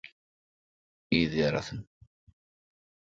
yzy 1.17 1.39
ýarasyn! 1.43 1.85